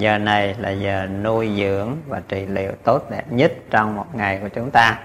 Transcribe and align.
giờ 0.00 0.18
này 0.18 0.54
là 0.58 0.70
giờ 0.70 1.06
nuôi 1.06 1.50
dưỡng 1.58 1.96
và 2.06 2.22
trị 2.28 2.46
liệu 2.46 2.72
tốt 2.84 3.10
đẹp 3.10 3.24
nhất 3.30 3.52
trong 3.70 3.96
một 3.96 4.14
ngày 4.14 4.38
của 4.42 4.48
chúng 4.48 4.70
ta. 4.70 4.98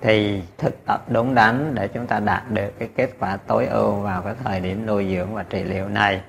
Thì 0.00 0.42
thực 0.58 0.84
tập 0.84 1.04
đúng 1.08 1.34
đắn 1.34 1.74
để 1.74 1.88
chúng 1.88 2.06
ta 2.06 2.20
đạt 2.20 2.50
được 2.50 2.78
cái 2.78 2.88
kết 2.96 3.10
quả 3.18 3.36
tối 3.36 3.66
ưu 3.66 3.92
vào 3.92 4.22
cái 4.22 4.34
thời 4.44 4.60
điểm 4.60 4.86
nuôi 4.86 5.14
dưỡng 5.14 5.34
và 5.34 5.42
trị 5.42 5.64
liệu 5.64 5.88
này. 5.88 6.20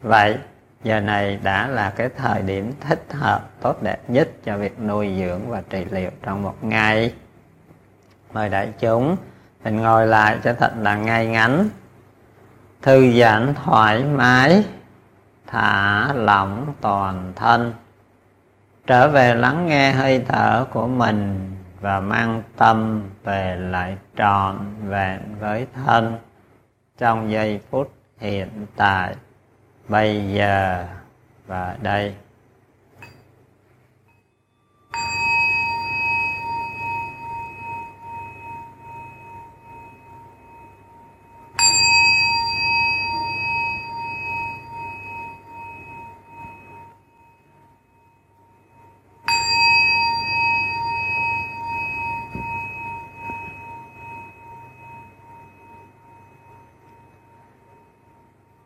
Vậy, 0.00 0.36
giờ 0.84 1.00
này 1.00 1.38
đã 1.42 1.68
là 1.68 1.90
cái 1.90 2.08
thời 2.16 2.42
điểm 2.42 2.72
thích 2.80 3.04
hợp, 3.10 3.50
tốt 3.60 3.82
đẹp 3.82 3.98
nhất 4.08 4.28
cho 4.44 4.56
việc 4.56 4.80
nuôi 4.80 5.14
dưỡng 5.18 5.40
và 5.48 5.62
trị 5.70 5.84
liệu 5.90 6.10
trong 6.22 6.42
một 6.42 6.64
ngày. 6.64 7.12
Mời 8.32 8.48
đại 8.48 8.68
chúng, 8.78 9.16
mình 9.64 9.76
ngồi 9.76 10.06
lại 10.06 10.38
cho 10.44 10.52
thật 10.52 10.72
là 10.78 10.96
ngay 10.96 11.26
ngắn. 11.26 11.68
Thư 12.82 13.12
giãn 13.20 13.54
thoải 13.64 14.04
mái 14.04 14.64
thả 15.50 16.12
lỏng 16.14 16.74
toàn 16.80 17.32
thân. 17.36 17.74
Trở 18.86 19.08
về 19.08 19.34
lắng 19.34 19.66
nghe 19.66 19.92
hơi 19.92 20.24
thở 20.28 20.66
của 20.72 20.86
mình 20.86 21.50
và 21.80 22.00
mang 22.00 22.42
tâm 22.56 23.02
về 23.24 23.56
lại 23.56 23.96
trọn 24.16 24.56
vẹn 24.88 25.20
với 25.40 25.66
thân 25.74 26.18
trong 26.98 27.30
giây 27.30 27.60
phút 27.70 27.92
hiện 28.18 28.66
tại, 28.76 29.14
bây 29.88 30.32
giờ 30.34 30.86
và 31.46 31.76
đây. 31.82 32.14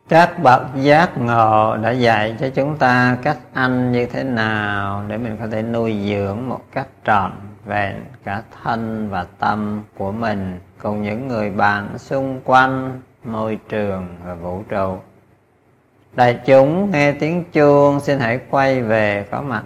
Các 0.09 0.39
bậc 0.43 0.61
giác 0.75 1.17
ngộ 1.17 1.77
đã 1.77 1.91
dạy 1.91 2.35
cho 2.39 2.49
chúng 2.49 2.77
ta 2.77 3.17
cách 3.23 3.37
ăn 3.53 3.91
như 3.91 4.05
thế 4.05 4.23
nào 4.23 5.03
để 5.07 5.17
mình 5.17 5.37
có 5.39 5.47
thể 5.47 5.61
nuôi 5.61 6.01
dưỡng 6.09 6.49
một 6.49 6.61
cách 6.71 6.87
trọn 7.05 7.31
vẹn 7.65 7.95
cả 8.23 8.41
thân 8.63 9.09
và 9.09 9.25
tâm 9.39 9.83
của 9.97 10.11
mình, 10.11 10.59
cùng 10.81 11.03
những 11.03 11.27
người 11.27 11.49
bạn 11.49 11.97
xung 11.97 12.41
quanh, 12.43 13.01
môi 13.23 13.59
trường 13.69 14.07
và 14.25 14.33
vũ 14.33 14.63
trụ. 14.69 14.97
Đại 16.15 16.39
chúng 16.45 16.91
nghe 16.91 17.11
tiếng 17.11 17.43
chuông, 17.51 17.99
xin 17.99 18.19
hãy 18.19 18.39
quay 18.49 18.81
về 18.81 19.25
có 19.31 19.41
mặt 19.41 19.63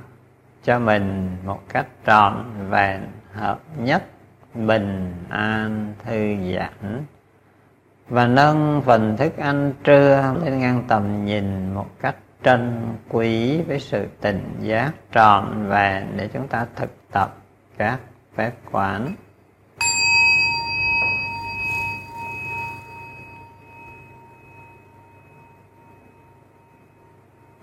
cho 0.63 0.79
mình 0.79 1.37
một 1.45 1.59
cách 1.73 1.87
trọn 2.07 2.33
vẹn, 2.69 3.01
hợp 3.33 3.59
nhất, 3.77 4.03
bình 4.53 5.13
an, 5.29 5.93
thư 6.05 6.35
giãn 6.55 7.03
và 8.09 8.27
nâng 8.27 8.81
phần 8.85 9.17
thức 9.17 9.37
ăn 9.37 9.73
trưa 9.83 10.35
lên 10.43 10.59
ngang 10.59 10.83
tầm 10.87 11.25
nhìn 11.25 11.73
một 11.73 11.87
cách 12.01 12.15
trân 12.43 12.81
quý 13.09 13.61
với 13.61 13.79
sự 13.79 14.07
tỉnh 14.21 14.55
giác 14.59 14.91
trọn 15.13 15.67
vẹn 15.67 16.07
để 16.15 16.29
chúng 16.33 16.47
ta 16.47 16.65
thực 16.75 16.89
tập 17.11 17.35
các 17.77 17.99
phép 18.35 18.51
quán. 18.71 19.15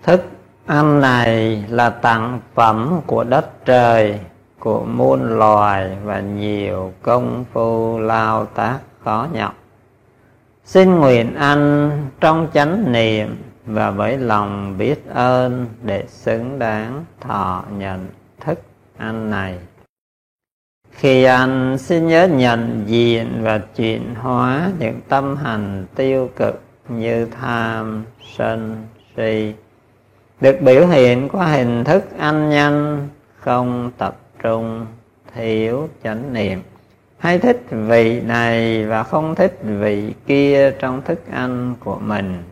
Thức 0.03 0.23
ăn 0.65 1.01
này 1.01 1.63
là 1.69 1.89
tặng 1.89 2.39
phẩm 2.53 3.01
của 3.05 3.23
đất 3.23 3.65
trời, 3.65 4.19
của 4.59 4.85
muôn 4.85 5.39
loài 5.39 5.97
và 6.03 6.19
nhiều 6.19 6.93
công 7.01 7.45
phu 7.53 7.99
lao 7.99 8.45
tác 8.45 8.79
khó 9.03 9.27
nhọc 9.33 9.55
xin 10.67 10.95
nguyện 10.95 11.35
anh 11.35 11.91
trong 12.19 12.47
chánh 12.53 12.91
niệm 12.91 13.37
và 13.65 13.91
với 13.91 14.17
lòng 14.17 14.77
biết 14.77 15.09
ơn 15.13 15.65
để 15.83 16.03
xứng 16.07 16.59
đáng 16.59 17.05
thọ 17.21 17.63
nhận 17.77 18.07
thức 18.39 18.61
anh 18.97 19.29
này. 19.29 19.57
Khi 20.91 21.23
anh 21.23 21.77
xin 21.77 22.07
nhớ 22.07 22.27
nhận 22.27 22.83
diện 22.85 23.27
và 23.41 23.57
chuyển 23.57 24.15
hóa 24.15 24.71
những 24.79 24.99
tâm 25.07 25.35
hành 25.35 25.85
tiêu 25.95 26.29
cực 26.35 26.61
như 26.89 27.25
tham, 27.25 28.05
sân, 28.37 28.87
si, 29.17 29.53
được 30.41 30.61
biểu 30.61 30.87
hiện 30.87 31.29
qua 31.29 31.47
hình 31.47 31.83
thức 31.83 32.03
ăn 32.17 32.49
nhanh 32.49 33.07
không 33.39 33.91
tập 33.97 34.17
trung, 34.43 34.85
thiếu 35.35 35.89
chánh 36.03 36.33
niệm 36.33 36.61
hay 37.17 37.39
thích 37.39 37.65
vị 37.69 38.21
này 38.21 38.85
và 38.85 39.03
không 39.03 39.35
thích 39.35 39.59
vị 39.63 40.13
kia 40.27 40.71
trong 40.71 41.01
thức 41.01 41.19
ăn 41.31 41.75
của 41.79 41.97
mình. 42.01 42.43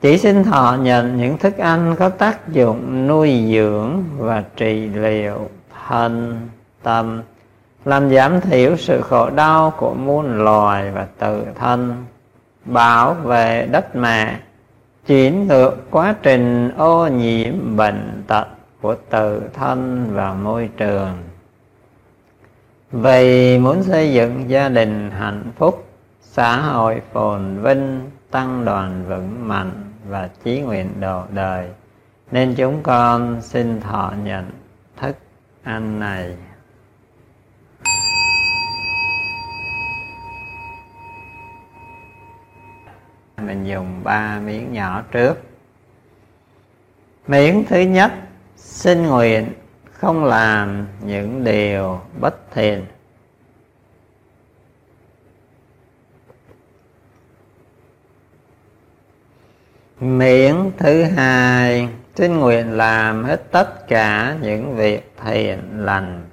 Chỉ 0.00 0.18
xin 0.18 0.44
thọ 0.44 0.76
nhận 0.80 1.16
những 1.16 1.38
thức 1.38 1.58
ăn 1.58 1.94
có 1.98 2.08
tác 2.08 2.48
dụng 2.52 3.06
nuôi 3.06 3.44
dưỡng 3.52 4.04
và 4.18 4.44
trị 4.56 4.88
liệu 4.88 5.48
thân 5.86 6.40
tâm, 6.82 7.22
làm 7.84 8.10
giảm 8.10 8.40
thiểu 8.40 8.76
sự 8.76 9.00
khổ 9.00 9.30
đau 9.30 9.72
của 9.78 9.94
muôn 9.94 10.44
loài 10.44 10.90
và 10.90 11.06
tự 11.18 11.44
thân, 11.54 12.04
bảo 12.64 13.14
vệ 13.14 13.68
đất 13.70 13.96
mẹ, 13.96 14.40
chuyển 15.06 15.48
ngược 15.48 15.76
quá 15.90 16.14
trình 16.22 16.70
ô 16.76 17.06
nhiễm 17.06 17.76
bệnh 17.76 18.22
tật 18.26 18.46
của 18.80 18.94
tự 19.10 19.42
thân 19.54 20.10
và 20.12 20.32
môi 20.32 20.70
trường 20.76 21.12
vì 23.02 23.58
muốn 23.58 23.82
xây 23.82 24.12
dựng 24.12 24.50
gia 24.50 24.68
đình 24.68 25.10
hạnh 25.10 25.44
phúc, 25.56 25.88
xã 26.20 26.60
hội 26.60 27.02
phồn 27.12 27.62
vinh, 27.62 28.10
tăng 28.30 28.64
đoàn 28.64 29.04
vững 29.08 29.48
mạnh 29.48 29.72
và 30.08 30.28
chí 30.44 30.60
nguyện 30.60 31.00
độ 31.00 31.22
đời, 31.30 31.68
nên 32.30 32.54
chúng 32.54 32.82
con 32.82 33.42
xin 33.42 33.80
thọ 33.80 34.12
nhận 34.24 34.50
thức 34.96 35.16
ăn 35.62 36.00
này. 36.00 36.36
Mình 43.42 43.64
dùng 43.64 44.00
ba 44.04 44.40
miếng 44.40 44.72
nhỏ 44.72 45.02
trước. 45.10 45.34
Miếng 47.26 47.64
thứ 47.68 47.80
nhất, 47.80 48.12
xin 48.56 49.06
nguyện 49.06 49.52
không 49.98 50.24
làm 50.24 50.86
những 51.04 51.44
điều 51.44 52.00
bất 52.20 52.34
thiện. 52.50 52.86
Miệng 60.00 60.72
thứ 60.78 61.02
hai 61.02 61.88
xin 62.14 62.36
nguyện 62.36 62.72
làm 62.72 63.24
hết 63.24 63.42
tất 63.50 63.88
cả 63.88 64.36
những 64.40 64.76
việc 64.76 65.12
thiện 65.24 65.84
lành. 65.84 66.24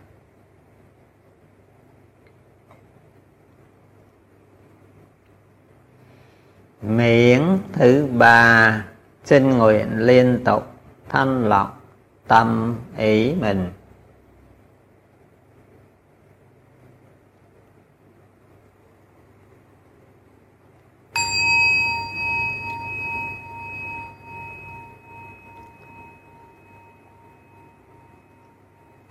Miệng 6.81 7.59
thứ 7.73 8.07
ba 8.13 8.85
xin 9.23 9.49
nguyện 9.49 9.87
liên 9.97 10.41
tục 10.45 10.67
thanh 11.09 11.49
lọc 11.49 11.72
tâm 12.33 12.75
ý 12.97 13.35
mình. 13.35 13.71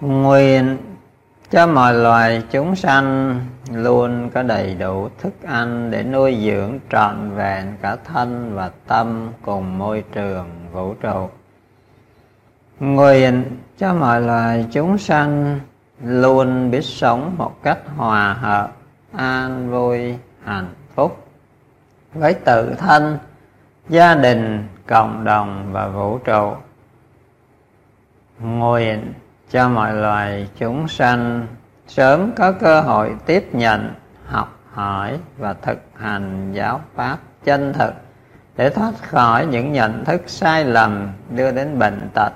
Nguyện 0.00 0.78
cho 1.50 1.66
mọi 1.66 1.94
loài 1.94 2.42
chúng 2.50 2.76
sanh 2.76 3.40
luôn 3.72 4.30
có 4.30 4.42
đầy 4.42 4.74
đủ 4.74 5.08
thức 5.18 5.32
ăn 5.42 5.90
để 5.90 6.02
nuôi 6.02 6.38
dưỡng 6.44 6.78
trọn 6.90 7.30
vẹn 7.36 7.76
cả 7.82 7.96
thân 7.96 8.54
và 8.54 8.70
tâm 8.86 9.32
cùng 9.42 9.78
môi 9.78 10.04
trường 10.12 10.48
vũ 10.72 10.94
trụ 10.94 11.28
nguyện 12.82 13.44
cho 13.78 13.94
mọi 13.94 14.20
loài 14.20 14.66
chúng 14.72 14.98
sanh 14.98 15.60
luôn 16.04 16.70
biết 16.70 16.84
sống 16.84 17.34
một 17.38 17.62
cách 17.62 17.78
hòa 17.96 18.32
hợp, 18.32 18.72
an 19.12 19.70
vui, 19.70 20.18
hạnh 20.44 20.74
phúc. 20.94 21.26
Với 22.14 22.34
tự 22.34 22.74
thân, 22.74 23.18
gia 23.88 24.14
đình, 24.14 24.68
cộng 24.86 25.24
đồng 25.24 25.68
và 25.72 25.88
vũ 25.88 26.18
trụ. 26.18 26.52
Nguyện 28.40 29.12
cho 29.50 29.68
mọi 29.68 29.94
loài 29.94 30.48
chúng 30.58 30.88
sanh 30.88 31.46
sớm 31.86 32.32
có 32.36 32.52
cơ 32.52 32.80
hội 32.80 33.14
tiếp 33.26 33.48
nhận, 33.52 33.94
học 34.26 34.58
hỏi 34.72 35.18
và 35.38 35.54
thực 35.62 35.78
hành 35.94 36.52
giáo 36.52 36.80
pháp 36.94 37.18
chân 37.44 37.72
thực 37.72 37.94
để 38.56 38.70
thoát 38.70 38.92
khỏi 39.02 39.46
những 39.46 39.72
nhận 39.72 40.04
thức 40.04 40.22
sai 40.26 40.64
lầm 40.64 41.08
đưa 41.30 41.50
đến 41.50 41.78
bệnh 41.78 42.08
tật 42.14 42.32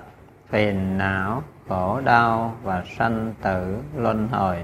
phiền 0.51 0.99
não, 0.99 1.43
khổ 1.69 2.01
đau 2.05 2.55
và 2.63 2.83
sanh 2.99 3.35
tử 3.43 3.77
luân 3.97 4.29
hồi. 4.29 4.57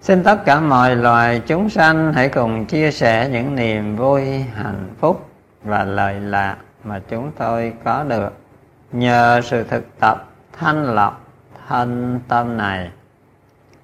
Xin 0.00 0.22
tất 0.22 0.44
cả 0.44 0.60
mọi 0.60 0.96
loài 0.96 1.42
chúng 1.46 1.70
sanh 1.70 2.12
hãy 2.12 2.28
cùng 2.28 2.66
chia 2.66 2.90
sẻ 2.90 3.28
những 3.32 3.54
niềm 3.54 3.96
vui, 3.96 4.38
hạnh 4.38 4.94
phúc 5.00 5.28
và 5.62 5.84
lợi 5.84 6.20
lạc 6.20 6.56
mà 6.84 7.00
chúng 7.08 7.32
tôi 7.38 7.74
có 7.84 8.04
được 8.04 8.32
nhờ 8.92 9.40
sự 9.44 9.64
thực 9.64 9.98
tập 10.00 10.28
thanh 10.52 10.94
lọc 10.94 11.20
thân 11.68 12.20
tâm 12.28 12.56
này, 12.56 12.90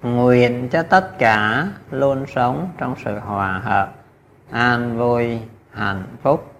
nguyện 0.01 0.69
cho 0.69 0.83
tất 0.83 1.17
cả 1.17 1.67
luôn 1.91 2.25
sống 2.35 2.69
trong 2.77 2.95
sự 3.05 3.19
hòa 3.19 3.61
hợp, 3.63 3.93
an 4.51 4.97
vui, 4.97 5.39
hạnh 5.71 6.03
phúc, 6.21 6.53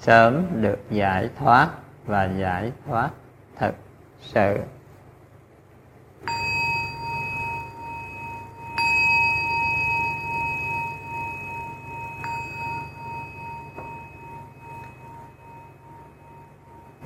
sớm 0.00 0.46
được 0.62 0.78
giải 0.90 1.28
thoát 1.38 1.68
và 2.06 2.24
giải 2.24 2.72
thoát 2.86 3.10
thật 3.62 3.74
sự. 4.22 4.56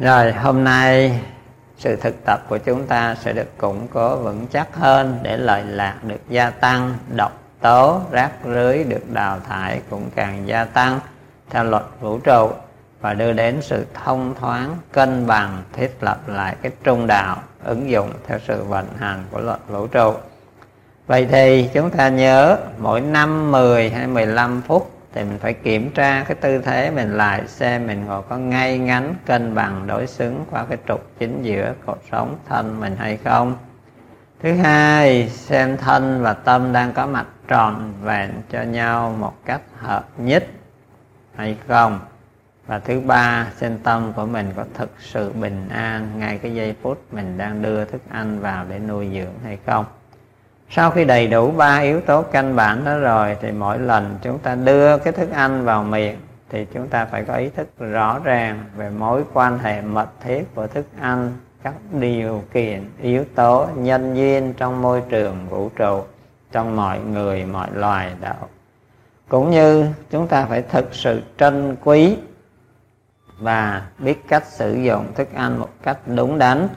Rồi, 0.01 0.33
hôm 0.33 0.65
nay 0.65 1.21
sự 1.77 1.97
thực 1.97 2.25
tập 2.25 2.41
của 2.49 2.59
chúng 2.59 2.87
ta 2.87 3.15
sẽ 3.15 3.33
được 3.33 3.59
củng 3.59 3.89
cố 3.89 4.17
vững 4.17 4.47
chắc 4.47 4.77
hơn 4.77 5.19
để 5.23 5.37
lợi 5.37 5.65
lạc 5.65 6.05
được 6.05 6.21
gia 6.29 6.51
tăng, 6.51 6.95
độc 7.17 7.33
tố, 7.61 8.01
rác 8.11 8.33
rưới 8.45 8.85
được 8.85 9.11
đào 9.13 9.41
thải 9.41 9.81
cũng 9.91 10.11
càng 10.15 10.49
gia 10.49 10.65
tăng. 10.65 11.01
Theo 11.51 11.65
luật 11.65 11.83
vũ 12.01 12.19
trụ 12.19 12.51
và 13.07 13.15
đưa 13.15 13.33
đến 13.33 13.63
sự 13.63 13.87
thông 14.05 14.35
thoáng, 14.41 14.77
cân 14.93 15.27
bằng, 15.27 15.63
thiết 15.73 15.91
lập 16.01 16.29
lại 16.29 16.57
cái 16.63 16.73
trung 16.85 17.07
đạo, 17.07 17.37
ứng 17.65 17.91
dụng 17.91 18.13
theo 18.27 18.39
sự 18.39 18.65
vận 18.65 18.87
hành 18.99 19.25
của 19.31 19.41
luật 19.41 19.59
vũ 19.69 19.87
trụ. 19.87 20.15
Vậy 21.07 21.27
thì 21.31 21.71
chúng 21.75 21.91
ta 21.91 22.09
nhớ, 22.09 22.59
mỗi 22.79 23.01
năm 23.01 23.51
10 23.53 23.91
hay 23.91 24.07
15 24.07 24.63
phút 24.63 24.91
thì 25.15 25.25
mình 25.25 25.39
phải 25.39 25.53
kiểm 25.53 25.91
tra 25.91 26.25
cái 26.29 26.35
tư 26.35 26.59
thế 26.59 26.91
mình 26.91 27.17
lại, 27.17 27.43
xem 27.49 27.87
mình 27.87 28.05
ngồi 28.05 28.23
có 28.29 28.37
ngay 28.37 28.79
ngắn, 28.79 29.15
cân 29.27 29.55
bằng, 29.55 29.87
đối 29.87 30.07
xứng 30.07 30.45
qua 30.51 30.65
cái 30.69 30.79
trục 30.89 31.11
chính 31.19 31.43
giữa 31.43 31.75
cột 31.87 31.99
sống 32.13 32.37
thân 32.49 32.81
mình 32.81 32.97
hay 32.99 33.19
không. 33.25 33.55
Thứ 34.43 34.53
hai, 34.53 35.29
xem 35.29 35.77
thân 35.77 36.23
và 36.23 36.33
tâm 36.33 36.73
đang 36.73 36.93
có 36.93 37.07
mặt 37.07 37.27
tròn 37.49 37.93
vẹn 38.03 38.31
cho 38.51 38.63
nhau 38.63 39.15
một 39.19 39.35
cách 39.45 39.61
hợp 39.77 40.05
nhất 40.19 40.47
hay 41.37 41.57
không 41.69 42.01
và 42.67 42.79
thứ 42.79 43.01
ba, 43.01 43.47
trên 43.61 43.79
tâm 43.79 44.13
của 44.17 44.27
mình 44.27 44.53
có 44.57 44.65
thực 44.75 44.91
sự 45.01 45.33
bình 45.33 45.69
an, 45.69 46.09
ngay 46.19 46.39
cái 46.39 46.55
giây 46.55 46.75
phút 46.83 46.99
mình 47.13 47.39
đang 47.39 47.63
đưa 47.63 47.85
thức 47.85 48.01
ăn 48.11 48.41
vào 48.41 48.65
để 48.69 48.79
nuôi 48.79 49.09
dưỡng 49.15 49.35
hay 49.45 49.59
không. 49.67 49.85
Sau 50.71 50.91
khi 50.91 51.05
đầy 51.05 51.27
đủ 51.27 51.51
ba 51.51 51.79
yếu 51.79 52.01
tố 52.01 52.23
căn 52.23 52.57
bản 52.57 52.85
đó 52.85 52.99
rồi, 52.99 53.37
thì 53.41 53.53
mỗi 53.53 53.79
lần 53.79 54.19
chúng 54.23 54.39
ta 54.39 54.55
đưa 54.55 54.99
cái 54.99 55.13
thức 55.13 55.33
ăn 55.33 55.65
vào 55.65 55.83
miệng, 55.83 56.17
thì 56.49 56.67
chúng 56.75 56.89
ta 56.89 57.05
phải 57.05 57.25
có 57.25 57.35
ý 57.35 57.49
thức 57.49 57.69
rõ 57.79 58.21
ràng 58.25 58.65
về 58.77 58.91
mối 58.91 59.25
quan 59.33 59.59
hệ 59.59 59.83
mật 59.83 60.09
thiết 60.21 60.55
của 60.55 60.67
thức 60.67 60.87
ăn, 61.01 61.33
các 61.63 61.75
điều 61.93 62.45
kiện, 62.53 62.91
yếu 63.03 63.25
tố 63.35 63.67
nhân 63.75 64.15
duyên 64.15 64.55
trong 64.57 64.83
môi 64.83 65.03
trường, 65.09 65.47
vũ 65.51 65.71
trụ, 65.77 66.03
trong 66.53 66.77
mọi 66.77 67.01
người, 67.01 67.45
mọi 67.45 67.69
loài 67.75 68.13
đạo. 68.21 68.49
Cũng 69.29 69.51
như 69.51 69.87
chúng 70.11 70.29
ta 70.29 70.47
phải 70.47 70.63
thực 70.63 70.95
sự 70.95 71.23
trân 71.39 71.77
quý 71.85 72.17
và 73.39 73.87
biết 73.99 74.29
cách 74.29 74.47
sử 74.47 74.75
dụng 74.75 75.13
thức 75.15 75.29
ăn 75.35 75.59
một 75.61 75.71
cách 75.83 75.99
đúng 76.07 76.39
đắn. 76.39 76.69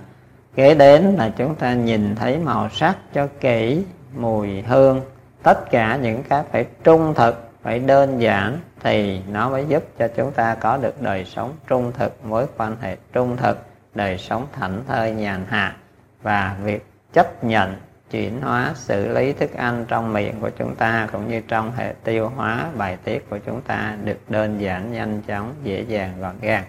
Kế 0.55 0.75
đến 0.75 1.15
là 1.17 1.29
chúng 1.37 1.55
ta 1.55 1.73
nhìn 1.73 2.15
thấy 2.15 2.37
màu 2.37 2.69
sắc 2.69 2.97
cho 3.13 3.27
kỹ, 3.39 3.83
mùi 4.15 4.61
hương. 4.61 5.01
Tất 5.43 5.71
cả 5.71 5.95
những 5.95 6.23
cái 6.23 6.43
phải 6.51 6.65
trung 6.83 7.13
thực, 7.15 7.49
phải 7.63 7.79
đơn 7.79 8.21
giản 8.21 8.59
thì 8.83 9.21
nó 9.31 9.49
mới 9.49 9.65
giúp 9.67 9.83
cho 9.99 10.07
chúng 10.15 10.31
ta 10.31 10.55
có 10.55 10.77
được 10.77 11.01
đời 11.01 11.25
sống 11.25 11.53
trung 11.67 11.91
thực, 11.97 12.25
mối 12.25 12.45
quan 12.57 12.75
hệ 12.81 12.97
trung 13.13 13.37
thực, 13.37 13.65
đời 13.95 14.17
sống 14.17 14.47
thảnh 14.59 14.83
thơi 14.87 15.11
nhàn 15.11 15.45
hạ. 15.49 15.75
Và 16.21 16.55
việc 16.63 16.85
chấp 17.13 17.43
nhận 17.43 17.75
chuyển 18.11 18.41
hóa, 18.41 18.71
xử 18.75 19.13
lý 19.13 19.33
thức 19.33 19.53
ăn 19.53 19.85
trong 19.87 20.13
miệng 20.13 20.33
của 20.41 20.49
chúng 20.49 20.75
ta 20.75 21.07
cũng 21.11 21.27
như 21.27 21.41
trong 21.47 21.71
hệ 21.77 21.93
tiêu 22.03 22.31
hóa. 22.35 22.65
Bài 22.77 22.97
tiết 23.03 23.29
của 23.29 23.37
chúng 23.45 23.61
ta 23.61 23.95
được 24.03 24.17
đơn 24.29 24.61
giản, 24.61 24.93
nhanh 24.93 25.21
chóng, 25.27 25.53
dễ 25.63 25.81
dàng, 25.87 26.13
gọn 26.19 26.35
gàng. 26.41 26.63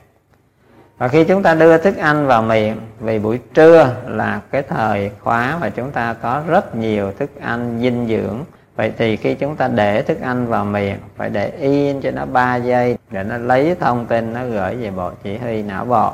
Và 0.98 1.08
khi 1.08 1.24
chúng 1.24 1.42
ta 1.42 1.54
đưa 1.54 1.78
thức 1.78 1.96
ăn 1.96 2.26
vào 2.26 2.42
miệng, 2.42 2.76
vì 3.00 3.18
buổi 3.18 3.40
trưa 3.54 3.96
là 4.06 4.40
cái 4.50 4.62
thời 4.62 5.10
khóa 5.20 5.58
mà 5.60 5.68
chúng 5.68 5.90
ta 5.90 6.14
có 6.22 6.42
rất 6.48 6.76
nhiều 6.76 7.12
thức 7.12 7.30
ăn 7.40 7.78
dinh 7.80 8.06
dưỡng, 8.08 8.44
vậy 8.76 8.92
thì 8.98 9.16
khi 9.16 9.34
chúng 9.34 9.56
ta 9.56 9.68
để 9.68 10.02
thức 10.02 10.20
ăn 10.20 10.46
vào 10.46 10.64
miệng, 10.64 10.98
phải 11.16 11.30
để 11.30 11.48
yên 11.48 12.00
cho 12.00 12.10
nó 12.10 12.26
3 12.26 12.56
giây 12.56 12.98
để 13.10 13.24
nó 13.24 13.36
lấy 13.36 13.76
thông 13.80 14.06
tin, 14.06 14.32
nó 14.32 14.46
gửi 14.46 14.76
về 14.76 14.90
bộ 14.90 15.10
chỉ 15.22 15.38
huy 15.38 15.62
não 15.62 15.84
bộ 15.84 16.12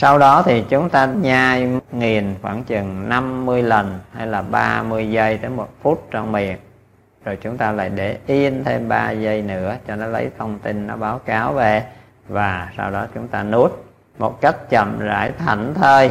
sau 0.00 0.18
đó 0.18 0.42
thì 0.42 0.64
chúng 0.68 0.90
ta 0.90 1.06
nhai 1.06 1.68
nghiền 1.92 2.34
khoảng 2.42 2.64
chừng 2.64 3.08
50 3.08 3.62
lần 3.62 3.98
hay 4.12 4.26
là 4.26 4.42
30 4.42 5.10
giây 5.10 5.38
tới 5.38 5.50
một 5.50 5.68
phút 5.82 6.06
trong 6.10 6.32
miệng. 6.32 6.56
Rồi 7.24 7.38
chúng 7.42 7.56
ta 7.56 7.72
lại 7.72 7.90
để 7.94 8.18
yên 8.26 8.64
thêm 8.64 8.88
3 8.88 9.10
giây 9.10 9.42
nữa 9.42 9.76
cho 9.88 9.96
nó 9.96 10.06
lấy 10.06 10.30
thông 10.38 10.58
tin, 10.58 10.86
nó 10.86 10.96
báo 10.96 11.18
cáo 11.18 11.52
về. 11.52 11.84
Và 12.28 12.68
sau 12.76 12.90
đó 12.90 13.06
chúng 13.14 13.28
ta 13.28 13.42
nuốt 13.42 13.72
một 14.18 14.40
cách 14.40 14.70
chậm 14.70 14.98
rãi 14.98 15.32
thảnh 15.38 15.74
thơi. 15.74 16.10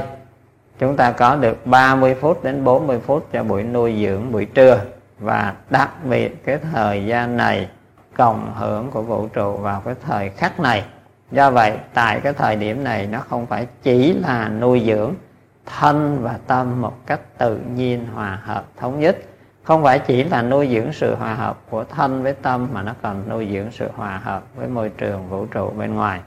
Chúng 0.80 0.98
ta 0.98 1.12
có 1.12 1.36
được 1.36 1.66
30 1.66 2.16
phút 2.22 2.44
đến 2.44 2.64
40 2.64 3.00
phút 3.06 3.28
cho 3.34 3.44
buổi 3.44 3.64
nuôi 3.64 4.06
dưỡng 4.06 4.32
buổi 4.32 4.46
trưa. 4.46 4.82
Và 5.20 5.54
đặc 5.70 5.92
biệt 6.04 6.46
cái 6.46 6.58
thời 6.74 7.06
gian 7.06 7.38
này, 7.38 7.70
cộng 8.18 8.54
hưởng 8.56 8.92
của 8.92 9.02
vũ 9.02 9.28
trụ 9.28 9.58
vào 9.58 9.82
cái 9.86 9.96
thời 10.06 10.30
khắc 10.30 10.60
này 10.60 10.84
do 11.32 11.52
vậy, 11.52 11.78
tại 11.94 12.20
cái 12.20 12.34
thời 12.34 12.56
điểm 12.56 12.84
này, 12.84 13.08
nó 13.08 13.20
không 13.20 13.46
phải 13.46 13.68
chỉ 13.84 14.14
là 14.14 14.50
nuôi 14.50 14.84
dưỡng 14.86 15.14
thân 15.66 16.20
và 16.22 16.40
tâm 16.48 16.82
một 16.82 16.94
cách 17.06 17.20
tự 17.38 17.58
nhiên 17.76 18.06
hòa 18.14 18.40
hợp, 18.44 18.66
thống 18.78 19.00
nhất. 19.00 19.18
Không 19.64 19.84
phải 19.84 20.00
chỉ 20.00 20.24
là 20.24 20.42
nuôi 20.42 20.70
dưỡng 20.74 20.94
sự 20.94 21.16
hòa 21.16 21.34
hợp 21.34 21.60
của 21.70 21.84
thân 21.84 22.24
với 22.24 22.34
tâm 22.34 22.68
mà 22.74 22.82
nó 22.82 22.94
còn 23.02 23.30
nuôi 23.30 23.50
dưỡng 23.54 23.72
sự 23.72 23.90
hòa 23.96 24.22
hợp 24.24 24.44
với 24.56 24.68
môi 24.68 24.90
trường 24.90 25.30
vũ 25.30 25.46
trụ 25.46 25.70
bên 25.70 25.96
ngoài. 25.96 26.20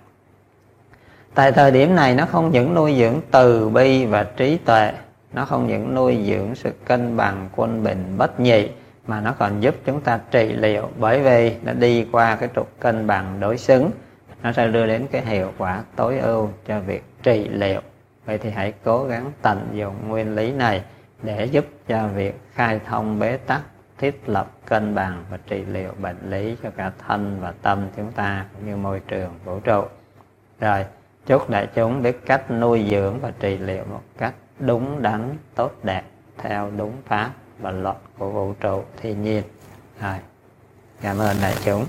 Tại 1.35 1.53
thời 1.53 1.71
điểm 1.71 1.95
này, 1.95 2.15
nó 2.15 2.27
không 2.27 2.51
những 2.51 2.75
nuôi 2.75 2.97
dưỡng 2.99 3.21
từ 3.31 3.69
bi 3.69 4.07
và 4.07 4.25
trí 4.37 4.57
tuệ, 4.57 4.93
nó 5.33 5.45
không 5.45 5.67
những 5.67 5.95
nuôi 5.95 6.25
dưỡng 6.27 6.55
sự 6.55 6.73
cân 6.85 7.17
bằng, 7.17 7.49
quân 7.57 7.85
bình, 7.85 8.15
bất 8.19 8.41
nhị, 8.41 8.69
mà 9.07 9.21
nó 9.21 9.35
còn 9.39 9.61
giúp 9.61 9.75
chúng 9.85 10.01
ta 10.01 10.21
trị 10.31 10.53
liệu 10.53 10.89
bởi 10.99 11.21
vì 11.21 11.57
nó 11.63 11.73
đi 11.73 12.07
qua 12.13 12.37
cái 12.37 12.49
trục 12.57 12.81
cân 12.81 13.07
bằng 13.07 13.41
đối 13.41 13.59
xứng 13.59 13.91
nó 14.43 14.53
sẽ 14.53 14.69
đưa 14.69 14.87
đến 14.87 15.07
cái 15.11 15.27
hiệu 15.27 15.53
quả 15.59 15.83
tối 15.97 16.19
ưu 16.19 16.51
cho 16.67 16.81
việc 16.81 17.05
trị 17.23 17.49
liệu. 17.49 17.81
Vậy 18.25 18.39
thì 18.39 18.51
hãy 18.51 18.73
cố 18.85 19.05
gắng 19.05 19.33
tận 19.43 19.69
dụng 19.73 20.09
nguyên 20.09 20.35
lý 20.35 20.53
này 20.53 20.83
để 21.23 21.45
giúp 21.45 21.67
cho 21.89 22.09
việc 22.09 22.41
khai 22.55 22.81
thông 22.87 23.19
bế 23.19 23.37
tắc, 23.37 23.61
thiết 23.99 24.29
lập 24.29 24.51
cân 24.67 24.95
bằng 24.95 25.25
và 25.31 25.39
trị 25.47 25.65
liệu 25.65 25.93
bệnh 25.99 26.31
lý 26.31 26.57
cho 26.63 26.71
cả 26.71 26.93
thân 27.07 27.39
và 27.41 27.55
tâm 27.63 27.89
chúng 27.97 28.13
ta 28.13 28.47
cũng 28.55 28.67
như 28.67 28.77
môi 28.77 29.01
trường 29.01 29.31
vũ 29.45 29.61
trụ. 29.61 29.83
Rồi, 30.61 30.85
chúc 31.27 31.51
đại 31.51 31.69
chúng 31.75 32.03
biết 32.03 32.27
cách 32.27 32.51
nuôi 32.51 32.87
dưỡng 32.91 33.21
và 33.21 33.33
trị 33.41 33.59
liệu 33.59 33.85
một 33.85 34.03
cách 34.19 34.35
đúng 34.59 35.03
đắn, 35.03 35.37
tốt 35.55 35.73
đẹp, 35.83 36.03
theo 36.39 36.71
đúng 36.77 36.93
pháp 37.07 37.31
và 37.59 37.71
luật 37.71 37.97
của 38.19 38.31
vũ 38.31 38.55
trụ 38.61 38.83
thiên 38.97 39.23
nhiên. 39.23 39.43
Rồi, 40.01 40.17
cảm 41.01 41.19
ơn 41.19 41.37
đại 41.43 41.55
chúng. 41.65 41.85